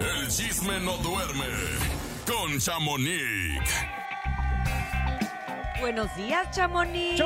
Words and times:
El 0.00 0.28
chisme 0.28 0.80
no 0.80 0.96
duerme 0.98 1.44
con 2.26 2.58
Chamonix. 2.58 3.60
Buenos 5.80 6.14
días, 6.16 6.50
Chamonix. 6.50 7.20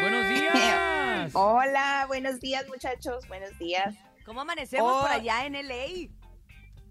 Buenos 0.00 0.28
días. 0.28 1.30
Hola, 1.34 2.04
buenos 2.08 2.40
días 2.40 2.66
muchachos, 2.68 3.26
buenos 3.28 3.56
días. 3.58 3.94
¿Cómo 4.24 4.40
amanecemos 4.40 5.02
por 5.02 5.10
Oh. 5.10 5.14
allá 5.14 5.46
en 5.46 5.54
LA? 5.54 6.08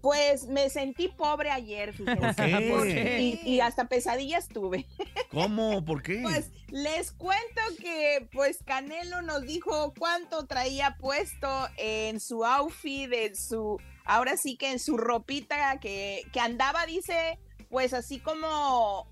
Pues 0.06 0.46
me 0.46 0.70
sentí 0.70 1.08
pobre 1.08 1.50
ayer, 1.50 1.92
fíjense. 1.92 2.68
¿Por 2.70 2.86
qué? 2.86 3.18
Y, 3.44 3.54
y 3.54 3.60
hasta 3.60 3.88
pesadillas 3.88 4.46
tuve. 4.46 4.86
¿Cómo? 5.32 5.84
¿Por 5.84 6.04
qué? 6.04 6.20
Pues 6.22 6.52
les 6.68 7.10
cuento 7.10 7.60
que 7.80 8.28
pues 8.32 8.58
Canelo 8.64 9.22
nos 9.22 9.42
dijo 9.42 9.92
cuánto 9.98 10.46
traía 10.46 10.96
puesto 11.00 11.48
en 11.76 12.20
su 12.20 12.44
outfit, 12.44 13.12
en 13.12 13.34
su, 13.34 13.80
ahora 14.04 14.36
sí 14.36 14.56
que 14.56 14.70
en 14.70 14.78
su 14.78 14.96
ropita 14.96 15.80
que, 15.80 16.22
que 16.32 16.38
andaba, 16.38 16.86
dice, 16.86 17.40
pues 17.68 17.92
así 17.92 18.20
como 18.20 19.10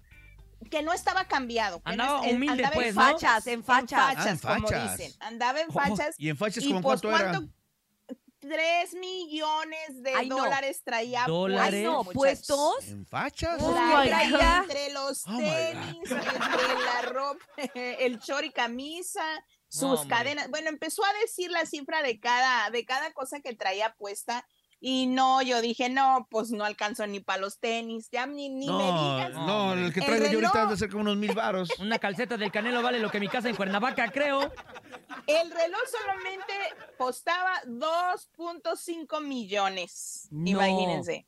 que 0.70 0.84
no 0.84 0.92
estaba 0.92 1.24
cambiado. 1.24 1.82
que 1.82 1.96
no 1.96 2.04
Andaba 2.04 2.20
humilde, 2.20 2.52
andaba 2.66 2.74
pues, 2.76 2.88
en 2.90 2.95
¿no? 2.95 3.01
Fachas, 3.01 3.46
en 3.48 3.65
fachas. 3.65 4.15
Ah, 4.16 4.30
en 4.30 4.38
como 4.38 4.68
fachas. 4.68 4.96
dicen. 4.96 5.12
Andaba 5.18 5.60
en 5.60 5.70
Oh, 5.70 5.73
fachas. 5.73 6.15
¿Y 6.18 6.29
en 6.29 6.37
fachas 6.37 6.62
y 6.62 6.68
como 6.68 6.82
pues 6.82 7.01
cuánto 7.01 7.20
era? 7.20 7.30
cuánto 7.32 7.52
Tres 8.48 8.92
millones 8.94 10.02
de 10.02 10.12
Ay, 10.14 10.28
no. 10.28 10.36
dólares 10.36 10.82
traía 10.84 11.24
¿Dólares? 11.26 11.74
Ay, 11.74 11.82
no, 11.84 12.04
puestos. 12.04 12.88
¿En 12.88 13.06
fachas? 13.06 13.58
Oh, 13.62 13.72
Traía 13.72 14.58
entre 14.62 14.92
los 14.92 15.22
Oh, 15.26 15.38
tenis, 15.38 16.10
entre 16.10 16.84
la 16.84 17.02
ropa, 17.06 17.44
el 17.74 18.18
short 18.18 18.44
y 18.44 18.50
camisa, 18.50 19.24
sus 19.68 20.04
cadenas. 20.06 20.50
Bueno, 20.50 20.68
empezó 20.68 21.02
a 21.04 21.12
decir 21.22 21.50
la 21.50 21.64
cifra 21.64 22.02
de 22.02 22.20
cada, 22.20 22.68
de 22.70 22.84
cada 22.84 23.12
cosa 23.12 23.40
que 23.40 23.54
traía 23.54 23.94
puesta. 23.94 24.46
Y 24.86 25.06
no, 25.06 25.40
yo 25.40 25.62
dije, 25.62 25.88
no, 25.88 26.26
pues 26.30 26.50
no 26.50 26.62
alcanzo 26.62 27.06
ni 27.06 27.18
para 27.18 27.40
los 27.40 27.58
tenis, 27.58 28.10
ya 28.12 28.26
ni, 28.26 28.50
ni 28.50 28.66
me 28.68 28.84
digas. 28.84 29.32
no, 29.32 29.73
el 29.73 29.95
que 29.95 30.01
El 30.01 30.06
traigo 30.06 30.26
yo 30.26 30.30
ahorita 30.32 30.52
reloj. 30.52 30.56
ha 30.68 30.70
de 30.73 30.76
ser 30.76 30.90
como 30.90 31.01
unos 31.02 31.16
mil 31.16 31.32
varos. 31.34 31.70
Una 31.79 31.98
calceta 31.98 32.36
del 32.36 32.52
Canelo 32.52 32.82
vale 32.82 32.98
lo 32.98 33.10
que 33.10 33.18
mi 33.18 33.29
casa 33.29 33.48
en 33.48 33.56
Cuernavaca, 33.56 34.10
creo. 34.12 34.52
El 35.26 35.50
reloj 35.50 35.80
solamente 35.90 36.52
costaba 36.98 37.60
2.5 37.66 39.20
millones, 39.20 40.28
No. 40.30 40.50
imagínense. 40.50 41.26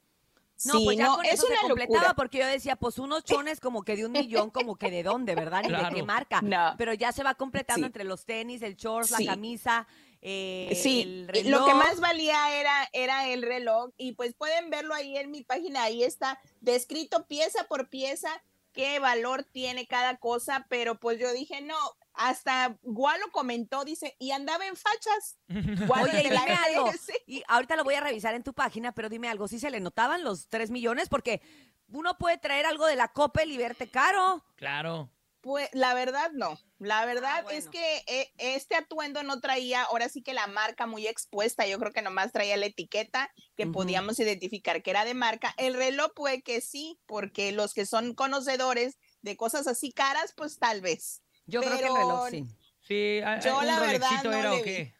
No, 0.64 0.78
Sí, 0.78 0.84
pues 0.86 0.96
ya 0.96 1.04
no, 1.04 1.16
con 1.16 1.26
es 1.26 1.34
eso 1.34 1.46
se 1.46 1.52
una 1.52 1.60
completaba 1.62 1.94
locura. 2.00 2.14
porque 2.14 2.38
yo 2.38 2.46
decía, 2.46 2.76
pues 2.76 2.98
unos 2.98 3.24
chones 3.24 3.60
como 3.60 3.82
que 3.82 3.94
de 3.94 4.06
un 4.06 4.12
millón, 4.12 4.48
como 4.50 4.76
que 4.76 4.90
de 4.90 5.02
dónde, 5.02 5.34
¿verdad? 5.34 5.62
Ni 5.64 5.68
de 5.70 5.94
qué 5.94 6.02
marca. 6.02 6.40
No. 6.40 6.74
Pero 6.78 6.94
ya 6.94 7.12
se 7.12 7.22
va 7.22 7.34
completando 7.34 7.80
Sí. 7.84 7.86
entre 7.86 8.04
los 8.04 8.24
tenis, 8.24 8.62
el 8.62 8.74
shorts, 8.74 9.14
Sí. 9.14 9.24
la 9.24 9.32
camisa, 9.32 9.86
eh, 10.22 10.72
Sí, 10.82 11.26
el 11.34 11.50
lo 11.50 11.66
que 11.66 11.74
más 11.74 12.00
valía 12.00 12.58
era, 12.58 12.88
era 12.94 13.28
el 13.28 13.42
reloj 13.42 13.90
y 13.98 14.12
pues 14.12 14.32
pueden 14.32 14.70
verlo 14.70 14.94
ahí 14.94 15.18
en 15.18 15.30
mi 15.30 15.42
página, 15.44 15.82
ahí 15.82 16.02
está 16.02 16.40
descrito 16.62 17.26
pieza 17.26 17.64
por 17.64 17.90
pieza 17.90 18.30
qué 18.72 18.98
valor 18.98 19.44
tiene 19.44 19.86
cada 19.86 20.16
cosa, 20.16 20.64
pero 20.70 20.98
pues 20.98 21.18
yo 21.18 21.30
dije, 21.32 21.60
no, 21.60 21.76
hasta 22.16 22.78
Gualo 22.82 23.26
comentó, 23.32 23.84
dice, 23.84 24.16
y 24.18 24.30
andaba 24.32 24.66
en 24.66 24.76
fachas. 24.76 25.38
Gualo 25.86 26.04
Oye, 26.10 26.20
y 26.20 26.28
de 26.28 26.34
la 26.34 26.40
dime 26.40 26.54
algo. 26.54 26.90
Y 27.26 27.42
ahorita 27.48 27.76
lo 27.76 27.84
voy 27.84 27.94
a 27.94 28.00
revisar 28.00 28.34
en 28.34 28.42
tu 28.42 28.52
página, 28.54 28.92
pero 28.92 29.08
dime 29.08 29.28
algo, 29.28 29.48
¿sí 29.48 29.58
se 29.58 29.70
le 29.70 29.80
notaban 29.80 30.24
los 30.24 30.48
3 30.48 30.70
millones? 30.70 31.08
Porque 31.08 31.40
uno 31.88 32.18
puede 32.18 32.38
traer 32.38 32.66
algo 32.66 32.86
de 32.86 32.96
la 32.96 33.08
Coppel 33.08 33.50
y 33.52 33.56
verte 33.56 33.88
caro. 33.88 34.44
Claro. 34.56 35.10
Pues 35.42 35.68
la 35.72 35.94
verdad 35.94 36.32
no, 36.32 36.58
la 36.80 37.06
verdad 37.06 37.36
Ah, 37.38 37.42
bueno. 37.42 37.56
es 37.56 37.68
que 37.68 38.02
eh, 38.08 38.32
este 38.36 38.74
atuendo 38.74 39.22
no 39.22 39.40
traía, 39.40 39.84
ahora 39.84 40.08
sí 40.08 40.20
que 40.20 40.34
la 40.34 40.48
marca 40.48 40.86
muy 40.88 41.06
expuesta, 41.06 41.68
yo 41.68 41.78
creo 41.78 41.92
que 41.92 42.02
nomás 42.02 42.32
traía 42.32 42.56
la 42.56 42.66
etiqueta 42.66 43.30
que 43.54 43.68
podíamos 43.68 44.18
identificar 44.18 44.82
que 44.82 44.90
era 44.90 45.04
de 45.04 45.14
marca. 45.14 45.54
El 45.56 45.74
reloj 45.74 46.10
puede 46.16 46.42
que 46.42 46.60
sí, 46.60 46.98
porque 47.06 47.52
los 47.52 47.74
que 47.74 47.86
son 47.86 48.14
conocedores 48.14 48.98
de 49.22 49.36
cosas 49.36 49.68
así 49.68 49.92
caras, 49.92 50.34
pues 50.36 50.58
tal 50.58 50.80
vez. 50.80 51.22
Yo 51.46 51.60
creo 51.60 51.78
que 51.78 51.86
el 51.86 51.94
reloj 51.96 52.28
sí. 52.30 52.46
Yo, 53.44 53.58
un 53.58 53.66
la 53.66 53.80
verdad, 53.80 54.10
no 54.24 54.32
era 54.32 54.50
le 54.50 54.60
o 54.60 54.62
qué. 54.62 54.94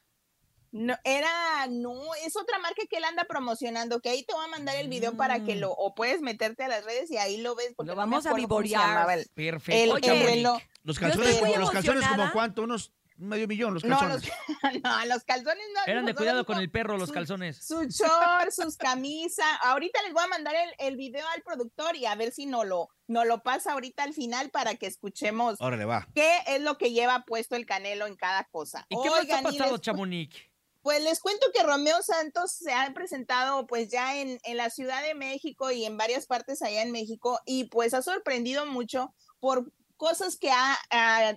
No, 0.72 0.94
era, 1.04 1.66
no, 1.70 1.94
es 2.26 2.36
otra 2.36 2.58
marca 2.58 2.82
que 2.90 2.96
él 2.98 3.04
anda 3.04 3.24
promocionando, 3.24 4.00
que 4.00 4.10
ahí 4.10 4.24
te 4.24 4.34
voy 4.34 4.44
a 4.44 4.48
mandar 4.48 4.76
el 4.76 4.88
video 4.88 5.16
para 5.16 5.42
que 5.42 5.54
Mm. 5.54 5.60
lo, 5.60 5.70
o 5.72 5.94
puedes 5.94 6.20
meterte 6.20 6.64
a 6.64 6.68
las 6.68 6.84
redes 6.84 7.10
y 7.10 7.16
ahí 7.16 7.38
lo 7.38 7.54
ves. 7.54 7.72
porque 7.76 7.88
Lo 7.88 7.94
no 7.94 8.00
vamos 8.00 8.26
a 8.26 8.34
vivorear. 8.34 9.06
Perfecto. 9.34 9.72
el, 9.84 9.90
Oye, 9.92 9.96
el 9.96 10.02
Chamonix. 10.02 10.26
reloj. 10.30 10.62
Los 10.82 10.98
calzones, 10.98 11.36
como, 11.38 11.56
los 11.56 11.70
calzones 11.70 12.06
como 12.06 12.30
cuánto, 12.32 12.62
unos 12.62 12.92
medio 13.19 13.47
millón, 13.49 13.75
los 13.75 13.84
No, 13.84 13.99
calzones. 13.99 14.28
los, 14.62 14.82
no, 14.82 15.04
los 15.06 15.25
calzones 15.25 15.65
no. 15.75 15.81
Eran 15.87 16.04
de 16.06 16.12
no, 16.12 16.16
cuidado 16.19 16.38
no, 16.38 16.47
con 16.47 16.59
el 16.59 16.71
perro, 16.71 16.97
los 16.99 17.09
su- 17.09 17.15
calzones. 17.15 17.56
Su 17.65 17.84
short, 17.84 18.50
sus 18.50 18.77
camisas. 18.77 19.47
Ahorita 19.62 20.03
les 20.03 20.12
voy 20.12 20.25
a 20.25 20.28
mandar 20.28 20.54
el, 20.54 20.75
el 20.88 20.97
video 20.97 21.27
al 21.34 21.43
productor 21.43 21.97
y 21.97 22.06
a 22.06 22.15
ver 22.15 22.32
si 22.32 22.47
no 22.47 22.65
lo, 22.65 22.88
no 23.06 23.25
lo 23.25 23.43
pasa 23.43 23.72
ahorita 23.72 24.03
al 24.03 24.15
final 24.15 24.50
para 24.50 24.75
que 24.77 24.87
escuchemos 24.87 25.56
Órale, 25.60 25.84
va. 25.84 26.06
qué 26.15 26.38
es 26.47 26.60
lo 26.60 26.78
que 26.78 26.93
lleva 26.93 27.25
puesto 27.25 27.56
el 27.56 27.66
canelo 27.66 28.06
en 28.06 28.16
cada 28.16 28.44
cosa. 28.44 28.87
¿Y 28.88 28.97
qué 29.03 29.10
más 29.10 29.21
Oigan, 29.21 29.47
ha 29.47 29.50
y 29.50 29.56
pasado, 29.59 29.72
les- 29.72 29.81
Chamonix? 29.81 30.37
pues 30.83 31.03
les 31.03 31.19
cuento 31.19 31.44
que 31.53 31.65
Romeo 31.65 32.00
Santos 32.00 32.53
se 32.53 32.72
ha 32.72 32.93
presentado 32.94 33.66
pues 33.66 33.88
ya 33.91 34.19
en, 34.21 34.38
en 34.44 34.56
la 34.56 34.71
Ciudad 34.71 35.03
de 35.03 35.16
México 35.16 35.72
y 35.72 35.84
en 35.84 35.97
varias 35.97 36.27
partes 36.27 36.62
allá 36.62 36.83
en 36.83 36.93
México 36.93 37.41
y 37.44 37.65
pues 37.65 37.93
ha 37.93 38.03
sorprendido 38.03 38.66
mucho 38.66 39.12
por 39.41 39.72
cosas 39.96 40.36
que 40.36 40.50
ha, 40.50 40.76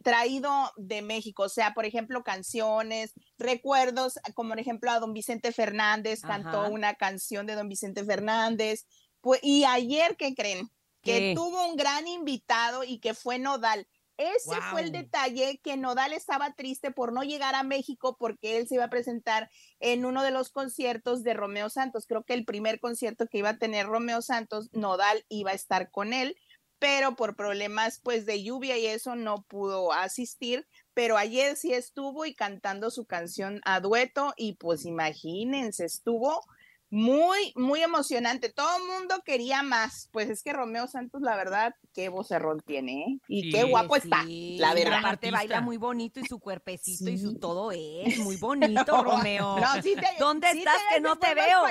traído 0.03 0.52
de 0.78 1.02
México, 1.02 1.44
o 1.44 1.50
sea, 1.50 1.74
por 1.74 1.86
ejemplo, 1.86 2.24
canciones, 2.24 3.14
recuerdos, 3.38 4.20
como 4.34 4.50
por 4.50 4.59
ejemplo 4.59 4.92
a 4.92 5.00
don 5.00 5.14
Vicente 5.14 5.52
Fernández, 5.52 6.22
cantó 6.22 6.69
una 6.69 6.96
canción 6.96 7.46
de 7.46 7.56
don 7.56 7.69
Vicente 7.69 8.03
Fernández, 8.03 8.86
pues, 9.22 9.40
y 9.44 9.66
ayer, 9.66 10.16
¿qué 10.18 10.36
creen? 10.36 10.69
Que 11.02 11.34
tuvo 11.36 11.66
un 11.68 11.75
gran 11.75 12.08
invitado 12.08 12.84
y 12.84 13.00
que 13.00 13.14
fue 13.14 13.40
Nodal. 13.40 13.88
Ese 14.19 14.59
fue 14.69 14.81
el 14.81 14.92
detalle 14.92 15.62
que 15.64 15.78
Nodal 15.78 16.12
estaba 16.12 16.52
triste 16.52 16.92
por 16.92 17.14
no 17.14 17.24
llegar 17.24 17.56
a 17.56 17.64
México 17.64 18.18
porque 18.19 18.58
él 18.58 18.68
se 18.68 18.75
iba 18.75 18.84
a 18.84 18.90
presentar 18.90 19.50
en 19.80 20.03
uno 20.03 20.24
de 20.24 20.31
los 20.31 20.50
conciertos 20.50 21.24
de 21.24 21.34
Romeo 21.34 21.69
Santos. 21.69 22.06
Creo 22.06 22.25
que 22.25 22.34
el 22.34 22.44
primer 22.44 22.81
concierto 22.81 23.28
que 23.28 23.38
iba 23.38 23.52
a 23.52 23.58
tener 23.58 23.86
Romeo 23.86 24.22
Santos, 24.22 24.68
Nodal 24.74 25.25
iba 25.30 25.52
a 25.52 25.53
estar 25.53 25.90
con 25.90 26.12
él, 26.12 26.36
pero 26.80 27.16
por 27.16 27.36
problemas 27.36 28.00
pues 28.04 28.26
de 28.26 28.42
lluvia 28.42 28.78
y 28.78 28.86
eso 28.88 29.16
no 29.16 29.44
pudo 29.44 29.92
asistir. 29.94 30.66
Pero 30.94 31.18
ayer 31.18 31.56
sí 31.56 31.74
estuvo 31.74 32.26
y 32.26 32.34
cantando 32.34 32.90
su 32.90 33.06
canción 33.06 33.62
a 33.66 33.80
dueto 33.80 34.34
y 34.38 34.54
pues 34.54 34.86
imagínense, 34.86 35.86
estuvo 35.86 36.42
muy, 36.90 37.54
muy 37.56 37.84
emocionante. 37.84 38.52
Todo 38.52 38.78
el 38.78 38.84
mundo 38.86 39.22
quería 39.24 39.62
más. 39.62 40.10
Pues 40.12 40.30
es 40.30 40.42
que 40.42 40.54
Romeo 40.54 40.88
Santos, 40.88 41.22
la 41.22 41.36
verdad, 41.36 41.76
qué 41.94 42.10
vocerrón 42.10 42.62
tiene, 42.66 43.02
¿eh? 43.04 43.20
Y 43.28 43.44
Sí. 43.44 43.50
qué 43.52 43.64
guapo 43.66 43.96
está, 43.96 44.24
la 44.24 44.28
y 44.28 44.84
verdad. 44.84 45.00
Aparte 45.00 45.30
baila 45.32 45.62
muy 45.62 45.78
bonito 45.78 46.20
y 46.20 46.26
su 46.28 46.40
cuerpecito 46.40 47.10
y 47.12 47.18
su 47.20 47.38
todo 47.38 47.72
es 47.72 48.18
muy 48.18 48.38
bonito, 48.42 49.04
Romeo. 49.04 49.58
No, 49.60 49.82
sí 49.84 49.94
te- 49.96 50.08
¿Dónde 50.18 50.52
sí 50.54 50.60
estás 50.60 50.82
te 50.90 50.96
que 50.96 51.02
no 51.02 51.18
te 51.20 51.36
veo? 51.36 51.62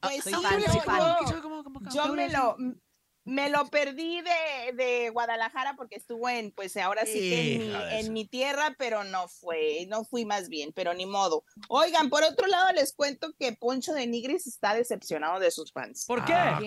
Pues 0.00 0.24
sí, 0.24 0.30
yo 1.92 2.12
me 2.12 2.28
lo 2.28 2.56
me 3.28 3.48
lo 3.50 3.66
perdí 3.66 4.20
de, 4.22 4.72
de 4.74 5.10
Guadalajara 5.10 5.74
porque 5.76 5.96
estuvo 5.96 6.28
en 6.28 6.50
pues 6.52 6.76
ahora 6.76 7.04
sí 7.06 7.18
que 7.20 7.54
en 7.54 7.68
mi, 7.68 7.74
en 7.98 8.12
mi 8.12 8.24
tierra 8.26 8.74
pero 8.78 9.04
no 9.04 9.28
fue 9.28 9.86
no 9.88 10.04
fui 10.04 10.24
más 10.24 10.48
bien 10.48 10.72
pero 10.72 10.94
ni 10.94 11.06
modo 11.06 11.44
oigan 11.68 12.08
por 12.10 12.22
otro 12.24 12.46
lado 12.46 12.72
les 12.72 12.92
cuento 12.94 13.32
que 13.38 13.52
Poncho 13.52 13.92
de 13.92 14.06
Nigris 14.06 14.46
está 14.46 14.74
decepcionado 14.74 15.38
de 15.40 15.50
sus 15.50 15.72
fans 15.72 16.04
¿Por 16.06 16.24
qué? 16.24 16.32
Ah. 16.32 16.58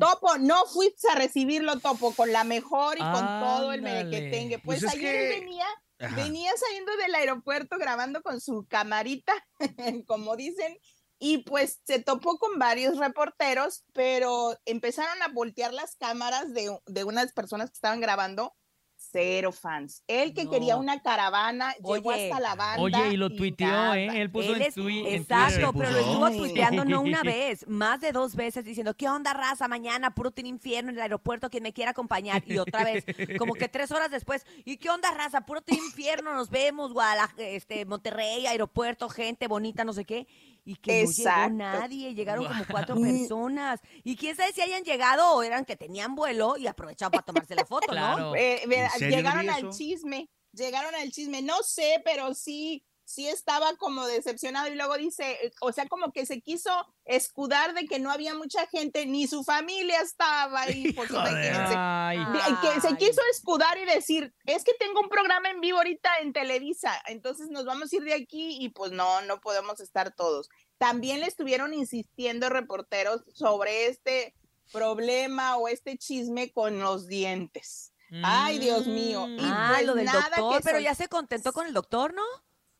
Topo, 0.00 0.38
no 0.38 0.64
fuiste 0.66 1.08
a 1.10 1.14
recibirlo, 1.14 1.78
Topo, 1.80 2.12
con 2.14 2.32
la 2.32 2.44
mejor 2.44 2.96
y 2.96 3.00
con 3.00 3.20
todo 3.40 3.72
el 3.72 3.82
merequetengue. 3.82 4.58
Pues, 4.58 4.80
Pues 4.80 4.92
es 4.94 4.98
ayer 4.98 5.30
que- 5.32 5.40
venía, 5.40 5.66
Ajá. 5.98 6.16
venía 6.16 6.52
saliendo 6.56 6.96
del 6.96 7.14
aeropuerto 7.14 7.76
grabando 7.78 8.22
con 8.22 8.40
su 8.40 8.66
camarita, 8.68 9.32
como 10.06 10.36
dicen, 10.36 10.78
y 11.18 11.38
pues 11.38 11.80
se 11.84 11.98
topó 12.00 12.38
con 12.38 12.58
varios 12.58 12.96
reporteros, 12.98 13.84
pero 13.92 14.56
empezaron 14.66 15.20
a 15.22 15.28
voltear 15.28 15.72
las 15.74 15.96
cámaras 15.96 16.52
de, 16.54 16.76
de 16.86 17.04
unas 17.04 17.32
personas 17.32 17.70
que 17.70 17.74
estaban 17.74 18.00
grabando. 18.00 18.54
Cero 19.00 19.52
fans. 19.52 20.02
Él 20.08 20.34
que 20.34 20.44
No. 20.44 20.50
quería 20.50 20.76
una 20.76 21.00
caravana, 21.00 21.72
llegó 21.76 22.10
hasta 22.10 22.40
la 22.40 22.56
banda. 22.56 22.82
Oye, 22.82 23.14
y 23.14 23.16
lo 23.16 23.26
y 23.28 23.36
tuiteó, 23.36 23.68
nada. 23.68 23.96
¿eh? 23.96 24.08
Él 24.20 24.28
puso 24.28 24.48
Él 24.56 24.56
en, 24.56 24.62
es- 24.62 24.74
tui- 24.76 25.06
en 25.06 25.14
exacto, 25.22 25.72
Twitter. 25.72 25.72
pero 25.78 25.90
lo 25.92 25.98
estuvo 26.00 26.30
tuiteando 26.44 26.84
no 26.84 27.00
una 27.02 27.22
vez, 27.22 27.64
más 27.68 28.00
de 28.00 28.10
dos 28.10 28.34
veces 28.34 28.64
diciendo, 28.64 28.94
¿qué 28.94 29.08
onda, 29.08 29.32
raza? 29.34 29.68
Mañana, 29.68 30.16
puro 30.16 30.32
tiene 30.32 30.48
infierno 30.48 30.90
en 30.90 30.96
el 30.96 31.02
aeropuerto, 31.02 31.48
quien 31.48 31.62
me 31.62 31.72
quiera 31.72 31.92
acompañar. 31.92 32.42
Y 32.44 32.58
otra 32.58 32.82
vez, 32.82 33.04
como 33.38 33.54
que 33.54 33.68
tres 33.68 33.92
horas 33.92 34.10
después, 34.10 34.44
¿y 34.64 34.78
qué 34.78 34.90
onda, 34.90 35.12
raza? 35.12 35.42
Puro 35.42 35.62
tiene 35.62 35.84
infierno, 35.84 36.34
nos 36.34 36.50
vemos, 36.50 36.92
Guadalajara, 36.92 37.44
este, 37.44 37.84
Monterrey, 37.84 38.46
aeropuerto, 38.48 39.08
gente 39.08 39.46
bonita, 39.46 39.84
no 39.84 39.92
sé 39.92 40.04
qué. 40.04 40.26
Y 40.68 40.76
que 40.76 40.92
no 41.04 41.10
llegó 41.10 41.28
nadie, 41.50 42.14
llegaron 42.14 42.44
como 42.46 42.64
cuatro 42.70 42.94
personas. 43.28 43.80
Y 44.04 44.16
quién 44.16 44.36
sabe 44.36 44.52
si 44.52 44.60
hayan 44.60 44.84
llegado 44.84 45.32
o 45.34 45.42
eran 45.42 45.64
que 45.64 45.76
tenían 45.76 46.14
vuelo 46.14 46.56
y 46.58 46.66
aprovechaban 46.66 47.12
para 47.12 47.24
tomarse 47.24 47.54
la 47.54 47.64
foto, 47.64 47.86
¿no? 48.18 48.34
Eh, 48.36 48.62
ve- 48.68 48.80
¿En 48.84 48.90
serio 48.90 49.08
no 49.08 49.16
llegaron 49.16 49.46
al 49.50 49.62
chisme, 49.70 50.30
llegaron 50.52 50.94
al 50.94 51.10
chisme, 51.10 51.40
no 51.40 51.62
sé, 51.62 52.02
pero 52.04 52.34
sí, 52.34 52.84
sí 53.08 53.26
estaba 53.26 53.74
como 53.76 54.06
decepcionado 54.06 54.68
y 54.68 54.74
luego 54.74 54.98
dice, 54.98 55.32
eh, 55.42 55.52
o 55.62 55.72
sea, 55.72 55.88
como 55.88 56.12
que 56.12 56.26
se 56.26 56.42
quiso 56.42 56.70
escudar 57.06 57.72
de 57.72 57.86
que 57.86 57.98
no 57.98 58.10
había 58.10 58.34
mucha 58.34 58.66
gente, 58.66 59.06
ni 59.06 59.26
su 59.26 59.44
familia 59.44 60.02
estaba 60.02 60.62
ahí. 60.62 60.92
Pues. 60.98 61.10
Ay, 61.14 62.18
que 62.60 62.80
se 62.80 62.96
quiso 62.96 63.20
escudar 63.30 63.78
y 63.78 63.84
decir, 63.84 64.34
es 64.44 64.64
que 64.64 64.72
tengo 64.74 65.00
un 65.00 65.08
programa 65.08 65.48
en 65.48 65.60
vivo 65.60 65.78
ahorita 65.78 66.18
en 66.20 66.32
Televisa, 66.32 66.92
entonces 67.06 67.48
nos 67.50 67.64
vamos 67.64 67.92
a 67.92 67.96
ir 67.96 68.02
de 68.02 68.14
aquí 68.14 68.58
y 68.60 68.70
pues 68.70 68.90
no, 68.92 69.20
no 69.22 69.40
podemos 69.40 69.80
estar 69.80 70.14
todos. 70.14 70.48
También 70.76 71.20
le 71.20 71.26
estuvieron 71.26 71.72
insistiendo 71.72 72.48
reporteros 72.48 73.22
sobre 73.32 73.86
este 73.86 74.34
problema 74.72 75.56
o 75.56 75.68
este 75.68 75.96
chisme 75.96 76.52
con 76.52 76.80
los 76.80 77.06
dientes. 77.06 77.92
Ay, 78.22 78.58
Dios 78.58 78.86
mío. 78.86 79.26
Y 79.28 79.38
Ah, 79.42 79.72
pues 79.74 79.86
lo 79.86 79.94
del 79.94 80.06
nada 80.06 80.28
doctor, 80.36 80.56
que 80.58 80.64
pero 80.64 80.80
ya 80.80 80.94
se 80.94 81.08
contentó 81.08 81.52
con 81.52 81.66
el 81.66 81.74
doctor, 81.74 82.12
¿no? 82.12 82.24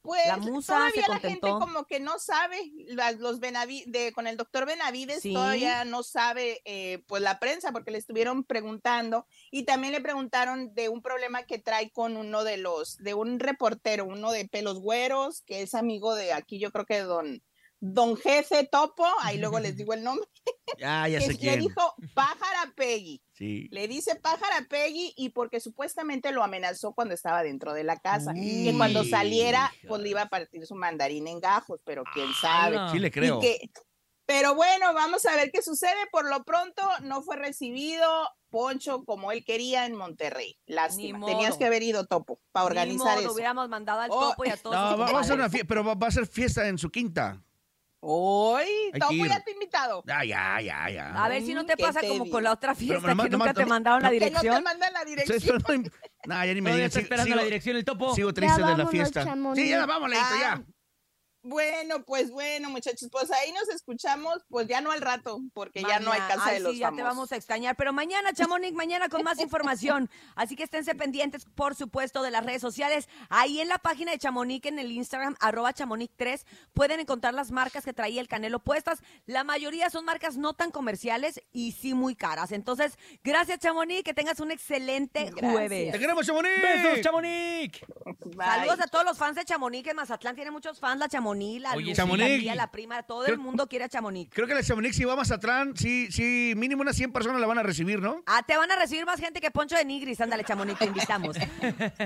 Pues 0.02 0.26
la 0.26 0.36
musa 0.36 0.74
todavía 0.74 1.02
se 1.04 1.10
la 1.10 1.18
gente 1.18 1.48
como 1.48 1.84
que 1.84 2.00
no 2.00 2.18
sabe, 2.18 2.58
los 3.18 3.40
Benavi- 3.40 3.84
de, 3.86 4.12
con 4.12 4.26
el 4.26 4.36
doctor 4.36 4.64
Benavides 4.64 5.20
Sí. 5.22 5.32
todavía 5.34 5.84
no 5.84 6.02
sabe 6.02 6.60
eh, 6.64 7.02
pues 7.06 7.20
la 7.22 7.38
prensa 7.38 7.72
porque 7.72 7.90
le 7.90 7.98
estuvieron 7.98 8.44
preguntando 8.44 9.26
y 9.50 9.64
también 9.64 9.92
le 9.92 10.00
preguntaron 10.00 10.72
de 10.74 10.88
un 10.88 11.02
problema 11.02 11.42
que 11.42 11.58
trae 11.58 11.90
con 11.90 12.16
uno 12.16 12.44
de 12.44 12.56
los, 12.58 12.96
de 12.98 13.14
un 13.14 13.38
reportero, 13.40 14.04
uno 14.06 14.30
de 14.30 14.48
pelos 14.48 14.80
güeros, 14.80 15.42
que 15.42 15.62
es 15.62 15.74
amigo 15.74 16.14
de 16.14 16.32
aquí 16.32 16.58
yo 16.58 16.70
creo 16.70 16.86
que 16.86 17.00
don, 17.00 17.42
don 17.80 18.16
Jefe 18.16 18.64
Topo, 18.70 19.06
ahí 19.20 19.38
luego 19.38 19.60
les 19.60 19.76
digo 19.76 19.92
el 19.94 20.02
nombre, 20.04 20.26
ya 20.78 21.04
que 21.06 21.20
sé 21.20 21.32
le 21.32 21.38
quién. 21.38 21.60
dijo 21.60 21.94
Pájara 22.14 22.57
Peggy. 22.88 23.22
Sí. 23.32 23.68
Le 23.70 23.86
dice 23.86 24.16
pájara 24.16 24.66
Peggy 24.68 25.12
y 25.16 25.28
porque 25.30 25.60
supuestamente 25.60 26.32
lo 26.32 26.42
amenazó 26.42 26.92
cuando 26.92 27.14
estaba 27.14 27.42
dentro 27.42 27.72
de 27.74 27.84
la 27.84 27.96
casa. 27.98 28.32
que 28.34 28.72
cuando 28.76 29.00
Uy, 29.00 29.10
saliera, 29.10 29.70
hija 29.74 29.88
pues 29.88 30.02
le 30.02 30.08
iba 30.10 30.22
a 30.22 30.28
partir 30.28 30.66
su 30.66 30.74
mandarín 30.74 31.26
en 31.28 31.40
gajos, 31.40 31.80
pero 31.84 32.02
quién 32.14 32.28
sabe. 32.40 32.78
Sí 32.92 32.98
le 32.98 33.08
Y 33.08 33.10
creo. 33.10 33.40
que- 33.40 33.70
pero 34.24 34.54
bueno, 34.54 34.92
vamos 34.92 35.24
a 35.26 35.34
ver 35.36 35.50
qué 35.50 35.62
sucede. 35.62 36.06
Por 36.12 36.28
lo 36.28 36.44
pronto, 36.44 36.82
no 37.02 37.22
fue 37.22 37.36
recibido 37.36 38.06
Poncho 38.50 39.04
como 39.04 39.32
él 39.32 39.42
quería 39.44 39.86
en 39.86 39.94
Monterrey. 39.94 40.58
Lástima. 40.66 41.24
Tenías 41.26 41.56
que 41.56 41.64
haber 41.66 41.82
ido, 41.82 42.06
Topo, 42.06 42.38
para 42.52 42.66
organizar 42.66 43.06
Ni 43.08 43.14
modo, 43.16 43.20
eso. 43.20 43.32
hubiéramos 43.34 43.68
mandado 43.70 44.00
al 44.00 44.10
Oh, 44.10 44.30
topo 44.30 44.44
y 44.44 44.48
a 44.50 44.56
todos. 44.56 44.74
No, 44.76 44.98
va, 44.98 45.12
va 45.12 45.20
a 45.20 45.24
ser 45.24 45.34
una 45.36 45.48
fiesta, 45.50 45.66
pero 45.68 45.82
va, 45.84 45.94
va 45.94 46.06
a 46.08 46.10
ser 46.10 46.26
fiesta 46.26 46.66
en 46.68 46.76
su 46.78 46.90
quinta. 46.90 47.42
Hoy, 48.00 48.66
Topo 48.98 49.26
ya 49.26 49.42
te 49.42 49.50
invitado. 49.78 50.02
Ya, 50.06 50.24
ya, 50.24 50.60
ya, 50.60 50.90
ya. 50.90 51.24
A 51.24 51.28
ver 51.28 51.42
si 51.42 51.54
no 51.54 51.64
te 51.66 51.74
¿Qué 51.76 51.82
pasa 51.82 52.00
te 52.00 52.08
como 52.08 52.24
digo? 52.24 52.34
con 52.34 52.42
la 52.44 52.52
otra 52.52 52.74
fiesta 52.74 52.94
Pero, 53.00 53.06
que 53.06 53.08
nomás- 53.14 53.30
nunca 53.30 53.54
te 53.54 53.60
nomás- 53.62 53.68
mandaron 53.68 54.02
la 54.02 54.10
Que 54.10 54.14
no 54.16 54.20
te 54.20 54.28
dirección. 54.30 54.64
mandan 54.64 54.92
la 54.92 55.04
dirección. 55.04 55.62
No- 56.26 56.44
ya 56.44 56.54
ni 56.54 56.60
me 56.60 56.70
digan. 56.72 56.86
está 56.86 56.98
Sigo, 56.98 57.04
esperando 57.04 57.36
la 57.36 57.44
dirección 57.44 57.76
el 57.76 57.84
topo. 57.84 58.14
sigo 58.14 58.32
triste 58.34 58.62
de 58.62 58.76
la 58.76 58.86
fiesta. 58.86 59.24
Sí, 59.54 59.68
ya 59.68 59.86
vamos, 59.86 60.10
Leito, 60.10 60.24
Ah, 60.28 60.36
ya. 60.40 60.62
Bueno, 61.48 62.04
pues 62.04 62.30
bueno, 62.30 62.68
muchachos, 62.68 63.08
pues 63.10 63.30
ahí 63.30 63.52
nos 63.52 63.68
escuchamos, 63.70 64.44
pues 64.50 64.68
ya 64.68 64.80
no 64.82 64.90
al 64.90 65.00
rato, 65.00 65.40
porque 65.54 65.82
ya 65.82 65.98
no 65.98 66.12
hay 66.12 66.20
casa 66.20 66.42
Ay, 66.44 66.54
de 66.56 66.60
los 66.60 66.72
sí, 66.72 66.78
ya 66.78 66.92
te 66.92 67.02
vamos 67.02 67.32
a 67.32 67.36
extrañar. 67.36 67.74
Pero 67.74 67.92
mañana, 67.94 68.32
Chamonix, 68.34 68.74
mañana 68.74 69.08
con 69.08 69.22
más 69.22 69.38
información. 69.40 70.10
Así 70.34 70.56
que 70.56 70.64
esténse 70.64 70.94
pendientes, 70.94 71.46
por 71.46 71.74
supuesto, 71.74 72.22
de 72.22 72.30
las 72.30 72.44
redes 72.44 72.60
sociales. 72.60 73.08
Ahí 73.30 73.60
en 73.60 73.68
la 73.68 73.78
página 73.78 74.12
de 74.12 74.18
Chamonix, 74.18 74.66
en 74.66 74.78
el 74.78 74.92
Instagram, 74.92 75.36
arroba 75.40 75.72
Chamonix3, 75.72 76.44
pueden 76.74 77.00
encontrar 77.00 77.32
las 77.32 77.50
marcas 77.50 77.84
que 77.84 77.94
traía 77.94 78.20
el 78.20 78.28
Canelo 78.28 78.58
puestas. 78.60 79.00
La 79.24 79.42
mayoría 79.42 79.88
son 79.88 80.04
marcas 80.04 80.36
no 80.36 80.52
tan 80.52 80.70
comerciales 80.70 81.42
y 81.52 81.72
sí 81.72 81.94
muy 81.94 82.14
caras. 82.14 82.52
Entonces, 82.52 82.98
gracias, 83.24 83.58
Chamonix, 83.60 84.02
que 84.02 84.12
tengas 84.12 84.40
un 84.40 84.50
excelente 84.50 85.24
Gracias. 85.30 85.52
jueves. 85.52 85.92
¡Te 85.92 85.98
queremos, 85.98 86.26
Chamonix! 86.26 86.62
¡Besos, 86.62 87.00
Chamonix! 87.00 87.80
Bye. 88.36 88.46
Saludos 88.46 88.80
a 88.80 88.86
todos 88.88 89.04
los 89.04 89.16
fans 89.16 89.36
de 89.36 89.44
Chamonix, 89.44 89.84
que 89.84 89.90
en 89.90 89.96
Mazatlán 89.96 90.34
tiene 90.34 90.50
muchos 90.50 90.78
fans, 90.78 90.98
la 90.98 91.08
Chamonix, 91.08 91.37
la 91.60 91.72
Oye, 91.74 91.86
Lucy, 91.86 91.94
Chamonix. 91.94 92.28
la 92.30 92.38
tía, 92.38 92.54
la 92.54 92.70
prima, 92.70 93.02
todo 93.02 93.26
el 93.26 93.38
mundo 93.38 93.66
quiere 93.68 93.84
a 93.84 93.88
Chamonix. 93.88 94.30
Creo 94.34 94.46
que 94.46 94.54
la 94.54 94.62
Chamonix, 94.62 94.96
si 94.96 95.04
va 95.04 95.12
a 95.12 95.16
Mazatlán, 95.16 95.76
sí, 95.76 96.08
sí, 96.10 96.52
mínimo 96.56 96.82
unas 96.82 96.96
100 96.96 97.12
personas 97.12 97.40
la 97.40 97.46
van 97.46 97.58
a 97.58 97.62
recibir, 97.62 98.00
¿no? 98.00 98.22
Ah, 98.26 98.42
te 98.46 98.56
van 98.56 98.70
a 98.70 98.76
recibir 98.76 99.04
más 99.06 99.20
gente 99.20 99.40
que 99.40 99.50
Poncho 99.50 99.76
de 99.76 99.84
Nigris. 99.84 100.20
Ándale, 100.20 100.44
Chamonix, 100.44 100.78
te 100.78 100.84
invitamos. 100.86 101.36